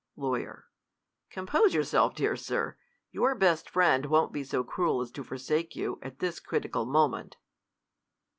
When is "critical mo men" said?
6.39-7.29